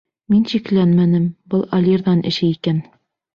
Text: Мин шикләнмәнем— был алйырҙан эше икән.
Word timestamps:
Мин 0.35 0.45
шикләнмәнем— 0.53 1.27
был 1.55 1.67
алйырҙан 1.81 2.25
эше 2.31 2.49
икән. 2.57 2.81